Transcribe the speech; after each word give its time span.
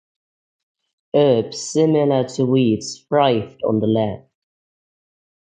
Herbs, 1.13 1.61
similar 1.61 2.23
to 2.29 2.45
weeds, 2.47 3.01
thrived 3.07 3.61
on 3.63 3.81
the 3.81 3.85
land. 3.85 4.25